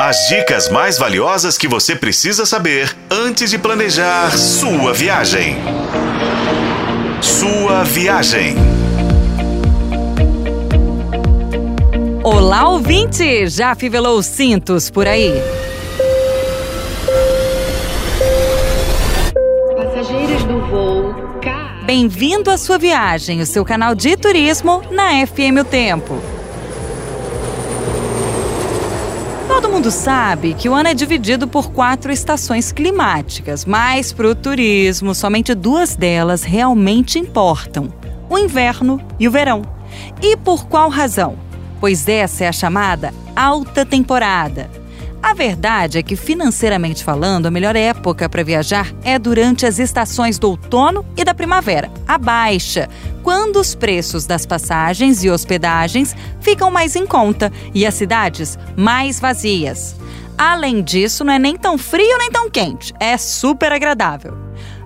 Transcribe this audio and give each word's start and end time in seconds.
As 0.00 0.28
dicas 0.28 0.68
mais 0.68 0.96
valiosas 0.96 1.58
que 1.58 1.66
você 1.66 1.96
precisa 1.96 2.46
saber 2.46 2.96
antes 3.10 3.50
de 3.50 3.58
planejar 3.58 4.30
sua 4.38 4.94
viagem. 4.94 5.56
Sua 7.20 7.82
viagem. 7.82 8.54
Olá, 12.22 12.68
ouvinte! 12.68 13.48
Já 13.48 13.74
fivelou 13.74 14.20
os 14.20 14.26
cintos 14.26 14.88
por 14.88 15.08
aí? 15.08 15.32
Passageiros 19.74 20.44
do 20.44 20.60
voo 20.66 21.12
K. 21.42 21.82
Bem-vindo 21.84 22.52
à 22.52 22.56
sua 22.56 22.78
viagem, 22.78 23.40
o 23.40 23.46
seu 23.46 23.64
canal 23.64 23.96
de 23.96 24.16
turismo 24.16 24.80
na 24.92 25.26
FM 25.26 25.58
O 25.60 25.64
Tempo. 25.64 26.37
Todo 29.58 29.70
mundo 29.70 29.90
sabe 29.90 30.54
que 30.54 30.68
o 30.68 30.72
ano 30.72 30.88
é 30.88 30.94
dividido 30.94 31.48
por 31.48 31.72
quatro 31.72 32.12
estações 32.12 32.70
climáticas, 32.70 33.64
mas 33.64 34.12
para 34.12 34.28
o 34.28 34.34
turismo, 34.34 35.12
somente 35.16 35.52
duas 35.52 35.96
delas 35.96 36.44
realmente 36.44 37.18
importam: 37.18 37.92
o 38.30 38.38
inverno 38.38 39.00
e 39.18 39.26
o 39.26 39.32
verão. 39.32 39.62
E 40.22 40.36
por 40.36 40.68
qual 40.68 40.88
razão? 40.88 41.36
Pois 41.80 42.06
essa 42.06 42.44
é 42.44 42.48
a 42.48 42.52
chamada 42.52 43.12
alta 43.34 43.84
temporada. 43.84 44.70
A 45.20 45.34
verdade 45.34 45.98
é 45.98 46.04
que, 46.04 46.14
financeiramente 46.14 47.02
falando, 47.02 47.46
a 47.46 47.50
melhor 47.50 47.74
época 47.74 48.28
para 48.28 48.44
viajar 48.44 48.94
é 49.02 49.18
durante 49.18 49.66
as 49.66 49.80
estações 49.80 50.38
do 50.38 50.50
outono 50.50 51.04
e 51.16 51.24
da 51.24 51.34
primavera, 51.34 51.90
a 52.06 52.16
baixa, 52.16 52.88
quando 53.28 53.56
os 53.56 53.74
preços 53.74 54.24
das 54.24 54.46
passagens 54.46 55.22
e 55.22 55.28
hospedagens 55.28 56.16
ficam 56.40 56.70
mais 56.70 56.96
em 56.96 57.06
conta 57.06 57.52
e 57.74 57.84
as 57.84 57.92
cidades 57.92 58.58
mais 58.74 59.20
vazias. 59.20 59.94
Além 60.38 60.82
disso, 60.82 61.24
não 61.24 61.34
é 61.34 61.38
nem 61.38 61.54
tão 61.54 61.76
frio 61.76 62.16
nem 62.16 62.30
tão 62.30 62.48
quente, 62.48 62.94
é 62.98 63.18
super 63.18 63.70
agradável. 63.70 64.32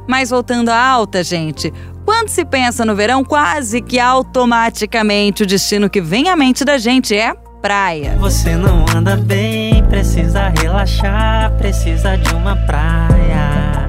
Mas 0.08 0.30
voltando 0.30 0.70
à 0.70 0.76
alta, 0.76 1.22
gente, 1.22 1.72
quando 2.04 2.30
se 2.30 2.44
pensa 2.44 2.84
no 2.84 2.96
verão, 2.96 3.24
quase 3.24 3.80
que 3.80 4.00
automaticamente 4.00 5.44
o 5.44 5.46
destino 5.46 5.88
que 5.88 6.00
vem 6.00 6.28
à 6.28 6.34
mente 6.34 6.64
da 6.64 6.78
gente 6.78 7.14
é 7.14 7.32
praia. 7.60 8.16
Você 8.18 8.56
não 8.56 8.84
anda 8.92 9.16
bem, 9.16 9.84
precisa 9.84 10.52
relaxar, 10.60 11.56
precisa 11.58 12.16
de 12.16 12.34
uma 12.34 12.56
praia. 12.56 13.88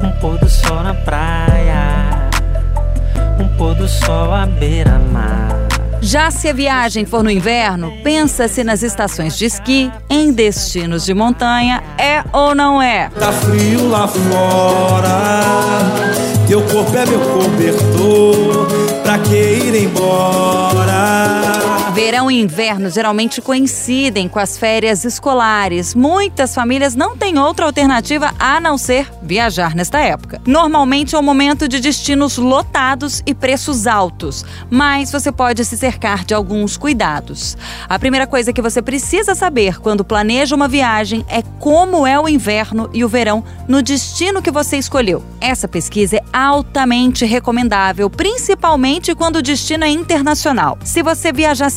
Um 0.00 0.12
pôr 0.20 0.38
do 0.38 0.48
sol 0.48 0.82
na 0.84 0.94
praia, 0.94 1.21
sol 4.04 4.32
à 4.32 4.46
beira-mar. 4.46 5.48
Já 6.00 6.30
se 6.32 6.48
a 6.48 6.52
viagem 6.52 7.04
for 7.04 7.22
no 7.22 7.30
inverno, 7.30 7.92
pensa-se 8.02 8.64
nas 8.64 8.82
estações 8.82 9.38
de 9.38 9.44
esqui, 9.44 9.90
em 10.10 10.32
destinos 10.32 11.04
de 11.04 11.14
montanha, 11.14 11.82
é 11.96 12.24
ou 12.32 12.56
não 12.56 12.82
é? 12.82 13.08
Tá 13.10 13.30
frio 13.30 13.88
lá 13.88 14.08
fora, 14.08 15.40
teu 16.48 16.60
corpo 16.62 16.96
é 16.96 17.06
meu 17.06 17.20
cobertor, 17.20 18.66
pra 19.04 19.18
que 19.18 19.36
ir 19.36 19.84
embora? 19.84 21.81
Verão 21.94 22.30
e 22.30 22.40
inverno 22.40 22.88
geralmente 22.88 23.42
coincidem 23.42 24.26
com 24.26 24.38
as 24.38 24.56
férias 24.56 25.04
escolares. 25.04 25.94
Muitas 25.94 26.54
famílias 26.54 26.94
não 26.94 27.14
têm 27.14 27.38
outra 27.38 27.66
alternativa 27.66 28.32
a 28.38 28.58
não 28.58 28.78
ser 28.78 29.10
viajar 29.22 29.74
nesta 29.74 30.00
época. 30.00 30.40
Normalmente 30.46 31.14
é 31.14 31.18
um 31.18 31.22
momento 31.22 31.68
de 31.68 31.80
destinos 31.80 32.38
lotados 32.38 33.22
e 33.26 33.34
preços 33.34 33.86
altos, 33.86 34.42
mas 34.70 35.12
você 35.12 35.30
pode 35.30 35.66
se 35.66 35.76
cercar 35.76 36.24
de 36.24 36.32
alguns 36.32 36.78
cuidados. 36.78 37.58
A 37.86 37.98
primeira 37.98 38.26
coisa 38.26 38.54
que 38.54 38.62
você 38.62 38.80
precisa 38.80 39.34
saber 39.34 39.78
quando 39.78 40.02
planeja 40.02 40.56
uma 40.56 40.68
viagem 40.68 41.26
é 41.28 41.42
como 41.58 42.06
é 42.06 42.18
o 42.18 42.26
inverno 42.26 42.88
e 42.94 43.04
o 43.04 43.08
verão 43.08 43.44
no 43.68 43.82
destino 43.82 44.40
que 44.40 44.50
você 44.50 44.78
escolheu. 44.78 45.22
Essa 45.42 45.68
pesquisa 45.68 46.16
é 46.16 46.24
altamente 46.32 47.26
recomendável, 47.26 48.08
principalmente 48.08 49.14
quando 49.14 49.36
o 49.36 49.42
destino 49.42 49.84
é 49.84 49.90
internacional. 49.90 50.78
Se 50.84 51.02
você 51.02 51.30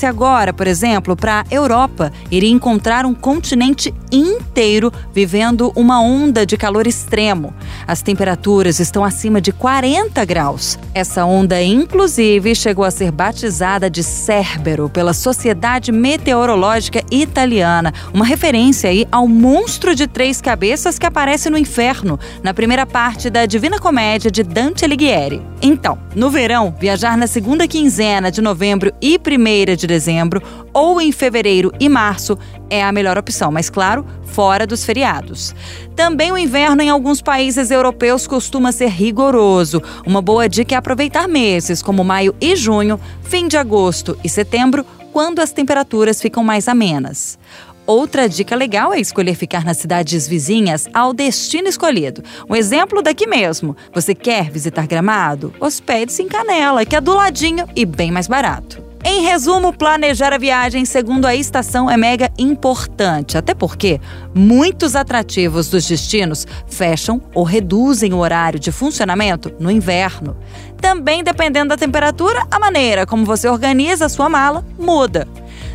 agora, 0.06 0.54
por 0.54 0.68
exemplo, 0.68 1.16
para 1.16 1.42
a 1.42 1.46
Europa, 1.54 2.12
iria 2.30 2.50
encontrar 2.50 3.06
um 3.06 3.14
continente 3.14 3.94
inteiro 4.12 4.92
vivendo 5.14 5.72
uma 5.76 6.02
onda 6.02 6.46
de 6.46 6.58
calor 6.58 6.88
extremo. 6.88 7.54
As 7.88 8.02
temperaturas 8.02 8.80
estão 8.80 9.04
acima 9.04 9.42
de 9.42 9.52
40 9.52 10.24
graus. 10.26 10.78
Essa 10.94 11.26
onda, 11.26 11.62
inclusive, 11.62 12.56
chegou 12.56 12.86
a 12.86 12.92
ser 12.92 13.12
batizada 13.12 13.90
de 13.90 14.04
Cérbero 14.04 14.90
pela 14.90 15.14
Sociedade 15.14 15.92
Meteorológica 15.92 17.04
Italiana, 17.12 17.94
uma 18.14 18.26
referência 18.26 18.90
aí 18.90 19.08
ao 19.12 19.28
monstro 19.28 19.96
de 19.96 20.08
três 20.08 20.42
cabeças 20.42 20.98
que 20.98 21.06
aparece 21.06 21.50
no 21.50 21.58
inferno, 21.58 22.20
na 22.42 22.54
primeira 22.54 22.86
parte 22.86 23.30
da 23.30 23.46
Divina 23.46 23.80
Comédia 23.80 24.32
de 24.32 24.44
Dante 24.44 24.86
Alighieri. 24.86 25.42
Então, 25.62 25.98
no 26.16 26.30
verão, 26.30 26.76
viajar 26.80 27.18
na 27.18 27.28
segunda 27.28 27.68
quinzena 27.68 28.32
de 28.32 28.42
novembro 28.42 28.94
e 29.02 29.18
primeira 29.18 29.76
de 29.76 29.88
dezembro 29.96 30.42
ou 30.74 31.00
em 31.00 31.12
fevereiro 31.12 31.72
e 31.80 31.88
março 31.88 32.38
é 32.70 32.84
a 32.84 32.92
melhor 32.92 33.18
opção, 33.18 33.52
mas 33.52 33.70
claro, 33.70 34.06
fora 34.24 34.68
dos 34.68 34.84
feriados. 34.84 35.56
Também 35.96 36.32
o 36.32 36.38
inverno 36.38 36.82
em 36.82 36.90
alguns 36.90 37.22
países 37.22 37.72
europeus 37.72 38.28
costuma 38.28 38.74
ser 38.74 38.90
rigoroso. 38.90 39.82
Uma 40.06 40.22
boa 40.22 40.50
dica 40.50 40.76
é 40.76 40.78
aproveitar 40.78 41.28
meses 41.28 41.82
como 41.82 42.04
maio 42.04 42.36
e 42.42 42.56
junho, 42.56 43.00
fim 43.24 43.48
de 43.48 43.58
agosto 43.58 44.18
e 44.24 44.28
setembro, 44.28 44.86
quando 45.14 45.40
as 45.40 45.54
temperaturas 45.54 46.22
ficam 46.22 46.44
mais 46.44 46.68
amenas. 46.68 47.40
Outra 47.88 48.28
dica 48.28 48.56
legal 48.56 48.94
é 48.94 49.00
escolher 49.00 49.36
ficar 49.36 49.64
nas 49.64 49.78
cidades 49.78 50.28
vizinhas 50.28 50.90
ao 50.92 51.14
destino 51.14 51.70
escolhido. 51.70 52.24
Um 52.50 52.56
exemplo 52.56 53.02
daqui 53.02 53.28
mesmo. 53.28 53.78
Você 53.94 54.16
quer 54.16 54.50
visitar 54.50 54.88
Gramado? 54.88 55.54
Hospede-se 55.60 56.24
em 56.24 56.28
Canela, 56.28 56.84
que 56.84 56.96
é 56.96 57.02
do 57.02 57.14
ladinho 57.14 57.68
e 57.76 57.86
bem 57.86 58.12
mais 58.12 58.28
barato. 58.28 58.85
Em 59.08 59.22
resumo, 59.22 59.72
planejar 59.72 60.34
a 60.34 60.38
viagem 60.40 60.84
segundo 60.84 61.26
a 61.26 61.36
estação 61.36 61.88
é 61.88 61.96
mega 61.96 62.32
importante, 62.40 63.38
até 63.38 63.54
porque 63.54 64.02
muitos 64.34 64.96
atrativos 64.96 65.70
dos 65.70 65.88
destinos 65.88 66.48
fecham 66.68 67.22
ou 67.32 67.44
reduzem 67.44 68.16
o 68.16 68.18
horário 68.18 68.60
de 68.60 68.72
funcionamento 68.72 69.54
no 69.60 69.70
inverno. 69.70 70.36
Também, 70.82 71.24
dependendo 71.24 71.70
da 71.70 71.78
temperatura, 71.78 72.48
a 72.50 72.58
maneira 72.58 73.06
como 73.06 73.26
você 73.26 73.48
organiza 73.48 74.08
a 74.08 74.10
sua 74.10 74.28
mala 74.28 74.66
muda. 74.76 75.28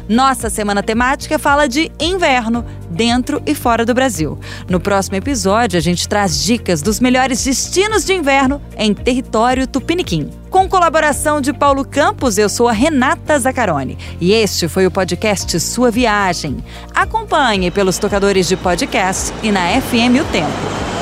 Nossa 0.09 0.51
semana 0.51 0.83
temática 0.83 1.39
fala 1.39 1.69
de 1.69 1.89
inverno, 2.01 2.67
dentro 2.91 3.41
e 3.47 3.55
fora 3.55 3.87
do 3.87 3.95
Brasil. 3.95 4.41
No 4.69 4.81
próximo 4.81 5.15
episódio, 5.15 5.79
a 5.79 5.81
gente 5.81 6.09
traz 6.09 6.43
dicas 6.43 6.83
dos 6.83 6.99
melhores 6.99 7.45
destinos 7.45 8.05
de 8.05 8.13
inverno 8.13 8.61
em 8.77 8.93
território 8.93 9.69
tupiniquim. 9.69 10.29
Com 10.61 10.69
colaboração 10.69 11.41
de 11.41 11.55
Paulo 11.55 11.87
Campos, 11.87 12.37
eu 12.37 12.47
sou 12.47 12.69
a 12.69 12.73
Renata 12.73 13.39
Zacarone 13.39 13.97
e 14.21 14.35
este 14.35 14.69
foi 14.69 14.87
o 14.87 14.91
podcast 14.91 15.59
Sua 15.59 15.91
Viagem. 15.91 16.63
Acompanhe 16.95 17.71
pelos 17.71 17.97
tocadores 17.97 18.47
de 18.47 18.59
podcast 18.59 19.33
e 19.43 19.51
na 19.51 19.81
FM 19.81 20.21
O 20.21 20.25
Tempo. 20.31 21.00